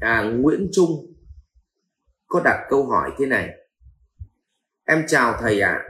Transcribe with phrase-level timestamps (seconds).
[0.00, 0.90] à, Nguyễn Trung
[2.26, 3.50] có đặt câu hỏi thế này.
[4.84, 5.72] Em chào thầy ạ.
[5.72, 5.84] À.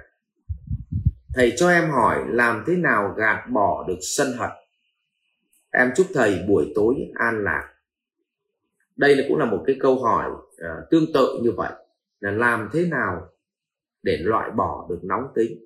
[1.35, 4.51] thầy cho em hỏi làm thế nào gạt bỏ được sân hận?
[5.71, 7.73] Em chúc thầy buổi tối an lạc.
[8.97, 11.73] Đây là cũng là một cái câu hỏi à, tương tự như vậy
[12.21, 13.29] là làm thế nào
[14.03, 15.59] để loại bỏ được nóng tính?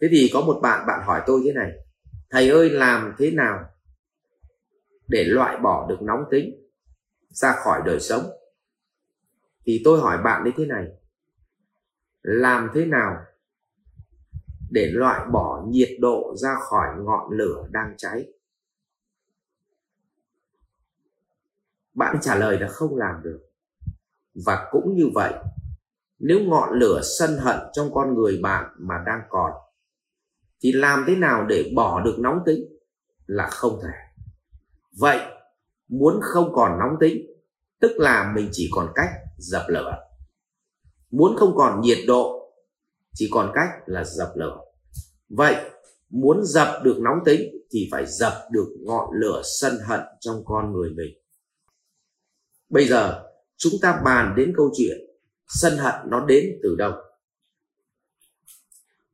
[0.00, 1.72] Thế thì có một bạn bạn hỏi tôi thế này.
[2.30, 3.64] Thầy ơi làm thế nào
[5.08, 6.66] để loại bỏ được nóng tính,
[7.28, 8.22] ra khỏi đời sống.
[9.64, 10.86] Thì tôi hỏi bạn như thế này,
[12.22, 13.16] làm thế nào
[14.70, 18.32] để loại bỏ nhiệt độ ra khỏi ngọn lửa đang cháy?
[21.94, 23.40] Bạn trả lời là không làm được.
[24.46, 25.34] Và cũng như vậy,
[26.18, 29.52] nếu ngọn lửa sân hận trong con người bạn mà đang còn,
[30.60, 32.64] thì làm thế nào để bỏ được nóng tính
[33.26, 34.05] là không thể
[34.98, 35.18] vậy,
[35.88, 37.26] muốn không còn nóng tính,
[37.80, 39.98] tức là mình chỉ còn cách dập lửa.
[41.10, 42.52] Muốn không còn nhiệt độ,
[43.14, 44.58] chỉ còn cách là dập lửa.
[45.28, 45.70] Vậy,
[46.08, 50.72] muốn dập được nóng tính thì phải dập được ngọn lửa sân hận trong con
[50.72, 51.14] người mình.
[52.68, 53.24] Bây giờ,
[53.56, 54.98] chúng ta bàn đến câu chuyện
[55.48, 56.92] sân hận nó đến từ đâu?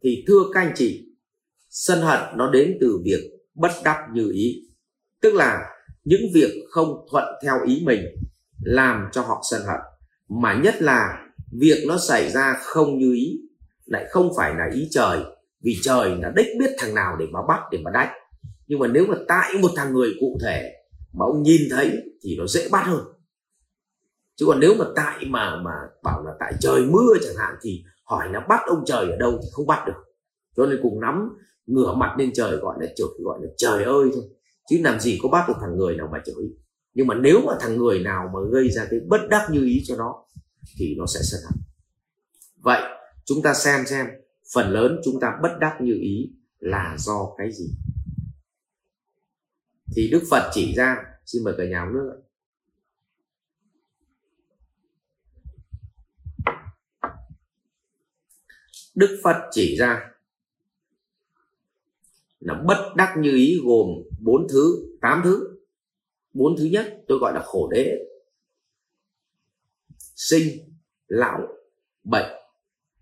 [0.03, 1.09] Thì thưa các anh chị,
[1.69, 4.69] sân hận nó đến từ việc bất đắc như ý,
[5.21, 5.72] tức là
[6.05, 8.01] những việc không thuận theo ý mình
[8.61, 9.81] làm cho họ sân hận,
[10.29, 11.27] mà nhất là
[11.61, 13.41] việc nó xảy ra không như ý,
[13.85, 15.21] lại không phải là ý trời,
[15.63, 18.09] vì trời là đích biết thằng nào để mà bắt, để mà đánh.
[18.67, 20.73] Nhưng mà nếu mà tại một thằng người cụ thể
[21.13, 23.05] mà ông nhìn thấy thì nó dễ bắt hơn.
[24.37, 27.85] Chứ còn nếu mà tại mà mà bảo là tại trời mưa chẳng hạn thì
[28.05, 30.03] hỏi là bắt ông trời ở đâu thì không bắt được.
[30.57, 31.29] Cho nên cùng nắm
[31.67, 34.25] ngửa mặt lên trời gọi là trời, gọi là trời ơi thôi
[34.71, 36.45] chứ làm gì có bắt được thằng người nào mà chửi.
[36.95, 39.83] Nhưng mà nếu mà thằng người nào mà gây ra cái bất đắc như ý
[39.87, 40.25] cho nó,
[40.77, 41.59] thì nó sẽ sân hận.
[42.57, 42.83] Vậy,
[43.25, 44.07] chúng ta xem xem,
[44.55, 47.71] phần lớn chúng ta bất đắc như ý là do cái gì?
[49.97, 50.97] Thì đức phật chỉ ra,
[51.27, 52.23] xin mời cả nhà nước
[58.95, 60.12] đức phật chỉ ra
[62.43, 63.89] là bất đắc như ý gồm
[64.21, 65.49] bốn thứ tám thứ.
[66.33, 67.99] Bốn thứ nhất tôi gọi là khổ đế.
[69.99, 70.43] Sinh
[71.07, 71.41] lão
[72.05, 72.33] bệnh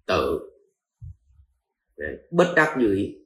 [0.06, 0.40] tử.
[1.96, 3.16] Đấy, bất đắc như ý.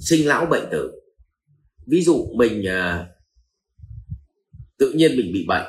[0.00, 1.00] Sinh lão bệnh tử.
[1.86, 3.08] Ví dụ mình à,
[4.78, 5.66] tự nhiên mình bị bệnh.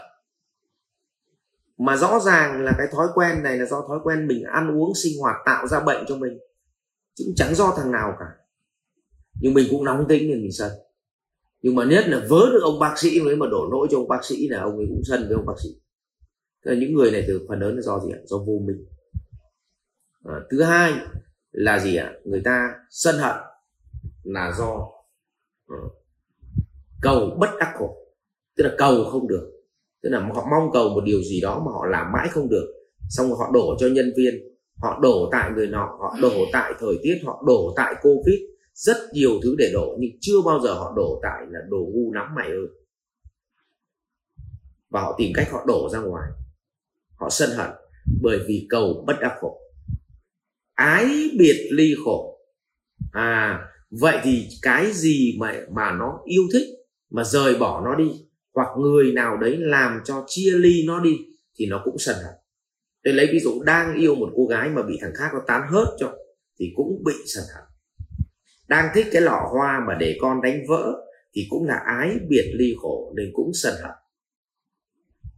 [1.78, 4.96] Mà rõ ràng là cái thói quen này là do thói quen mình ăn uống
[4.96, 6.38] sinh hoạt tạo ra bệnh cho mình
[7.17, 8.25] chứ cũng chẳng do thằng nào cả.
[9.41, 10.72] Nhưng mình cũng nóng tính nên mình sân.
[11.61, 14.07] Nhưng mà nhất là vớ được ông bác sĩ mới mà đổ lỗi cho ông
[14.07, 15.69] bác sĩ là ông ấy cũng sân với ông bác sĩ.
[16.66, 18.19] Thế là những người này từ phần lớn là do gì ạ?
[18.25, 18.85] Do vô minh.
[20.23, 20.94] À, thứ hai
[21.51, 22.13] là gì ạ?
[22.23, 23.35] Người ta sân hận
[24.23, 24.73] là do
[25.73, 25.94] uh,
[27.01, 27.97] cầu bất đắc khổ.
[28.57, 29.51] Tức là cầu không được.
[30.03, 32.73] Tức là họ mong cầu một điều gì đó mà họ làm mãi không được.
[33.09, 36.73] Xong rồi họ đổ cho nhân viên họ đổ tại người nọ, họ đổ tại
[36.79, 38.39] thời tiết, họ đổ tại covid.
[38.73, 42.13] Rất nhiều thứ để đổ, nhưng chưa bao giờ họ đổ tại là đồ ngu
[42.13, 42.67] lắm mày ơi.
[44.89, 46.29] Và họ tìm cách họ đổ ra ngoài.
[47.15, 47.69] Họ sân hận,
[48.21, 49.59] bởi vì cầu bất đắc khổ.
[50.73, 52.39] Ái biệt ly khổ.
[53.11, 56.67] À vậy thì cái gì mà mà nó yêu thích
[57.09, 58.11] mà rời bỏ nó đi,
[58.53, 61.17] hoặc người nào đấy làm cho chia ly nó đi,
[61.55, 62.35] thì nó cũng sân hận
[63.07, 65.62] tôi lấy ví dụ đang yêu một cô gái mà bị thằng khác nó tán
[65.72, 66.18] hớt cho
[66.59, 67.63] thì cũng bị sân hận
[68.68, 70.94] đang thích cái lọ hoa mà để con đánh vỡ
[71.34, 73.91] thì cũng là ái biệt ly khổ nên cũng sân hận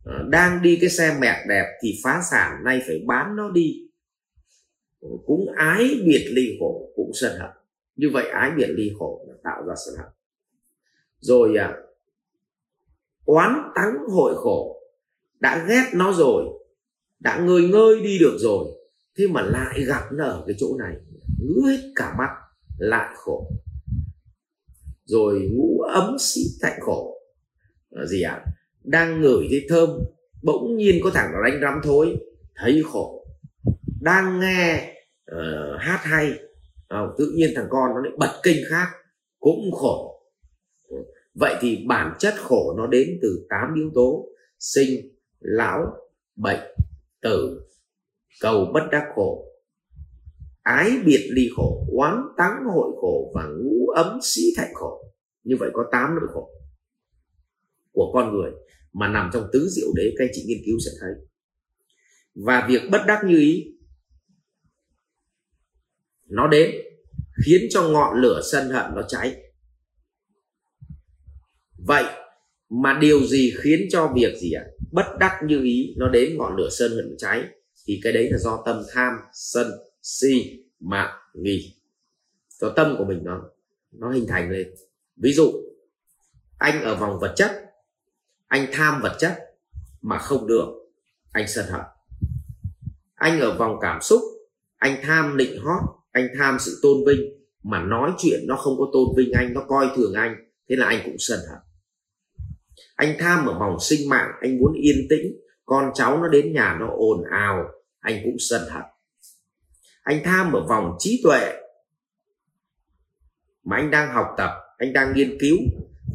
[0.03, 3.89] ờ, đang đi cái xe mẹt đẹp thì phá sản nay phải bán nó đi.
[5.01, 7.49] Ờ, cũng ái biệt ly khổ cũng sân hận
[7.95, 10.13] như vậy ái biệt ly khổ là tạo ra sân hận
[11.19, 11.73] rồi à,
[13.25, 14.75] oán tắng hội khổ.
[15.39, 16.58] Đã ghét nó rồi
[17.19, 18.65] đã ngơi ngơi đi được rồi
[19.17, 20.95] thế mà lại gặp nó ở cái chỗ này
[21.39, 22.29] ngứa hết cả mắt
[22.77, 23.51] lại khổ.
[25.05, 27.15] Rồi ngũ ấm xí thạnh khổ.
[27.89, 28.31] Là gì ạ?
[28.45, 28.45] À?
[28.83, 29.89] đang ngửi thấy thơm
[30.43, 32.17] bỗng nhiên có thằng đánh rắm thối
[32.55, 33.25] thấy khổ.
[34.01, 34.93] Đang nghe
[35.31, 36.31] uh, hát hay
[36.93, 38.87] uh, tự nhiên thằng con nó lại bật kinh khác
[39.39, 40.21] cũng khổ.
[41.33, 44.25] Vậy thì bản chất khổ nó đến từ tám yếu tố
[44.59, 44.89] sinh
[45.39, 45.97] lão
[46.35, 46.59] bệnh
[47.21, 47.61] tử
[48.41, 49.45] cầu bất đắc khổ.
[50.61, 55.13] Ái biệt ly khổ, oán táng hội khổ và ngũ ấm sĩ thạnh khổ.
[55.43, 56.49] Như vậy có tám nỗi khổ
[57.91, 58.51] của con người
[58.93, 61.11] mà nằm trong tứ diệu đế, các anh chị nghiên cứu sẽ thấy.
[62.35, 63.65] Và việc bất đắc như ý,
[66.27, 66.75] nó đến
[67.45, 69.35] khiến cho ngọn lửa sân hận nó cháy.
[71.77, 72.03] Vậy
[72.69, 74.63] mà điều gì khiến cho việc gì ạ?
[74.65, 74.78] à?
[74.91, 77.43] Bất đắc như ý, nó đến ngọn lửa sân hận cháy,
[77.85, 79.71] thì cái đấy là do tâm tham, sân,
[80.01, 81.75] si, mạng, nghi.
[82.49, 83.41] Do tâm của mình nó
[83.91, 84.73] nó hình thành lên.
[85.17, 85.51] Ví dụ,
[86.57, 87.51] anh ở vòng vật chất,
[88.47, 89.37] anh tham vật chất
[90.01, 90.65] mà không được,
[91.31, 91.81] anh sân hận.
[93.15, 94.21] Anh ở vòng cảm xúc,
[94.77, 97.21] anh tham định hót, anh tham sự tôn vinh,
[97.63, 100.35] mà nói chuyện nó không có tôn vinh anh, nó coi thường anh,
[100.69, 101.59] thế là anh cũng sân hận
[102.99, 105.35] anh tham ở vòng sinh mạng, anh muốn yên tĩnh,
[105.65, 107.69] con cháu nó đến nhà nó ồn ào,
[107.99, 108.83] anh cũng sân hận.
[110.01, 111.53] Anh tham ở vòng trí tuệ
[113.63, 115.57] mà anh đang học tập, anh đang nghiên cứu,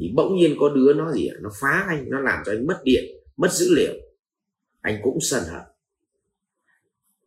[0.01, 2.81] thì bỗng nhiên có đứa nó gì nó phá anh, nó làm cho anh mất
[2.85, 3.05] điện,
[3.37, 3.95] mất dữ liệu.
[4.81, 5.63] Anh cũng sân hận.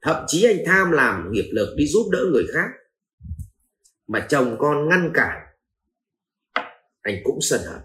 [0.02, 2.68] Thậm chí anh tham làm nghiệp lực đi giúp đỡ người khác,
[4.08, 5.48] mà chồng con ngăn cản.
[7.02, 7.82] Anh cũng sân hận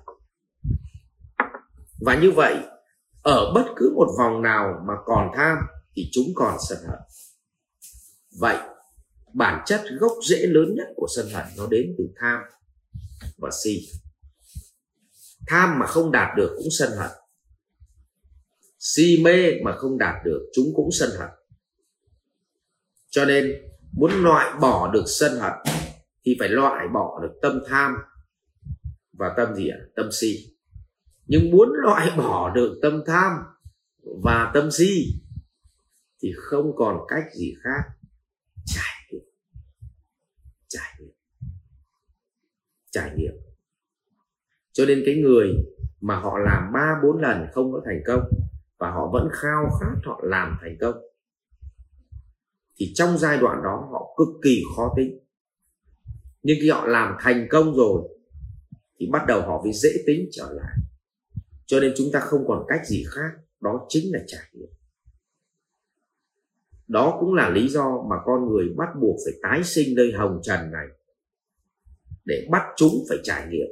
[2.05, 2.57] và như vậy,
[3.23, 5.59] ở bất cứ một vòng nào mà còn tham
[5.97, 6.99] thì chúng còn sân hận.
[8.39, 8.57] Vậy,
[9.35, 12.41] bản chất gốc rễ lớn nhất của sân hận nó đến từ tham
[13.39, 13.79] và si.
[15.47, 17.11] Tham mà không đạt được cũng sân hận.
[18.79, 21.29] Si mê mà không đạt được chúng cũng sân hận.
[23.11, 23.53] Cho nên,
[23.93, 25.53] muốn loại bỏ được sân hận
[26.25, 27.97] thì phải loại bỏ được tâm tham
[29.13, 29.79] và tâm gì ạ?
[29.97, 30.52] Tâm si
[31.27, 33.33] nhưng muốn loại bỏ được tâm tham
[34.25, 35.21] và tâm si
[36.23, 37.83] thì không còn cách gì khác.
[38.67, 39.23] Trải nghiệm.
[40.69, 41.15] Trải nghiệm.
[42.91, 43.35] Trải nghiệm.
[44.73, 45.49] Cho nên cái người
[46.01, 48.23] mà họ làm ba bốn lần không có thành công
[48.79, 50.95] và họ vẫn khao khát họ làm thành công,
[52.77, 55.19] thì trong giai đoạn đó họ cực kỳ khó tính.
[56.43, 58.03] Nhưng khi họ làm thành công rồi
[58.99, 60.77] thì bắt đầu họ mới dễ tính trở lại
[61.73, 63.31] cho nên chúng ta không còn cách gì khác,
[63.61, 64.69] đó chính là trải nghiệm.
[66.89, 70.41] Đó cũng là lý do mà con người bắt buộc phải tái sinh nơi hồng
[70.43, 70.87] trần này,
[72.25, 73.67] để bắt chúng phải trải nghiệm,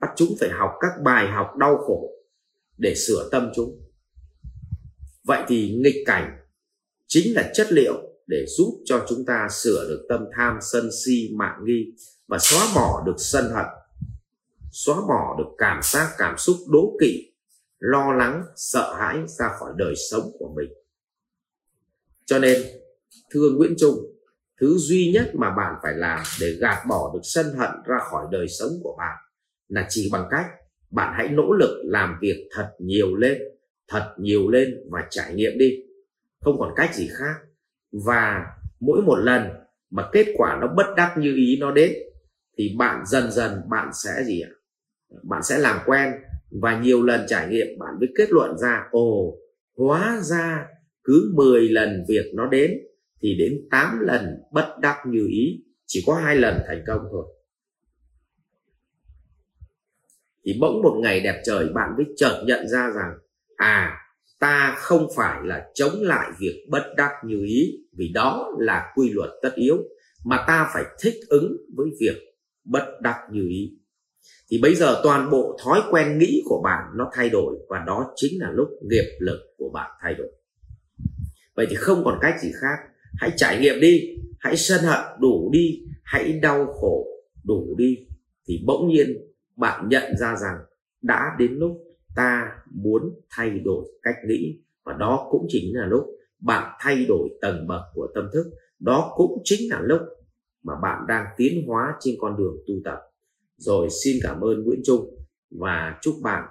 [0.00, 2.10] bắt chúng phải học các bài học đau khổ
[2.78, 3.80] để sửa tâm chúng.
[5.24, 6.38] Vậy thì nghịch cảnh
[7.06, 7.94] chính là chất liệu
[8.26, 11.86] để giúp cho chúng ta sửa được tâm tham sân si mạng nghi
[12.26, 13.66] và xóa bỏ được sân hận,
[14.72, 17.27] xóa bỏ được cảm giác cảm xúc đố kỵ
[17.78, 20.68] lo lắng, sợ hãi ra khỏi đời sống của mình.
[22.26, 22.62] Cho nên,
[23.30, 23.94] thưa nguyễn trung,
[24.60, 28.26] thứ duy nhất mà bạn phải làm để gạt bỏ được sân hận ra khỏi
[28.30, 29.16] đời sống của bạn
[29.68, 30.46] là chỉ bằng cách
[30.90, 33.38] bạn hãy nỗ lực làm việc thật nhiều lên,
[33.88, 35.70] thật nhiều lên và trải nghiệm đi.
[36.40, 37.34] Không còn cách gì khác.
[37.92, 38.46] Và
[38.80, 39.48] mỗi một lần
[39.90, 41.92] mà kết quả nó bất đắc như ý nó đến,
[42.58, 44.50] thì bạn dần dần bạn sẽ gì ạ?
[45.22, 46.12] Bạn sẽ làm quen
[46.50, 49.38] và nhiều lần trải nghiệm, bạn mới kết luận ra, ồ,
[49.76, 50.66] hóa ra
[51.04, 52.72] cứ 10 lần việc nó đến,
[53.22, 55.64] thì đến 8 lần bất đắc như ý.
[55.86, 57.26] Chỉ có hai lần thành công thôi.
[60.44, 63.12] Thì bỗng một ngày đẹp trời, bạn mới chợt nhận ra rằng
[63.56, 63.98] à
[64.40, 69.10] ta không phải là chống lại việc bất đắc như ý, vì đó là quy
[69.10, 69.76] luật tất yếu,
[70.24, 72.16] mà ta phải thích ứng với việc
[72.64, 73.78] bất đắc như ý
[74.50, 78.12] thì bây giờ toàn bộ thói quen nghĩ của bạn nó thay đổi và đó
[78.16, 80.28] chính là lúc nghiệp lực của bạn thay đổi.
[81.56, 82.76] Vậy thì không còn cách gì khác,
[83.14, 87.06] hãy trải nghiệm đi, hãy sân hận đủ đi, hãy đau khổ
[87.44, 87.96] đủ đi.
[88.48, 89.06] Thì bỗng nhiên
[89.56, 90.56] bạn nhận ra rằng
[91.02, 91.72] đã đến lúc
[92.16, 96.06] ta muốn thay đổi cách nghĩ và đó cũng chính là lúc
[96.40, 98.44] bạn thay đổi tầng bậc của tâm thức.
[98.78, 100.00] Đó cũng chính là lúc
[100.62, 102.98] mà bạn đang tiến hóa trên con đường tu tập
[103.58, 105.14] rồi xin cảm ơn Nguyễn Trung
[105.50, 106.48] và chúc bạn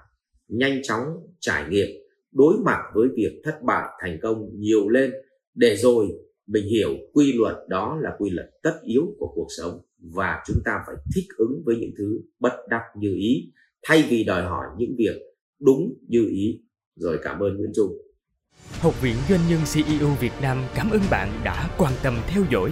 [0.48, 1.04] nhanh chóng
[1.40, 1.88] trải nghiệm,
[2.32, 5.14] đối mặt với việc thất bại thành công nhiều lên.
[5.54, 6.08] Để rồi
[6.48, 10.58] mình hiểu quy luật đó là quy luật tất yếu của cuộc sống và chúng
[10.66, 13.52] ta phải thích ứng với những thứ bất đắc như ý,
[13.84, 15.22] thay vì đòi hỏi những việc
[15.60, 16.62] đúng như ý.
[16.96, 17.98] Rồi cảm ơn Nguyễn Trung.
[18.72, 22.72] Học viện Doanh nhân CEO Việt Nam cảm ơn bạn đã quan tâm theo dõi.